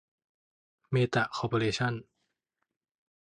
[0.91, 1.93] เมตะ คอร์ปอเรชั่น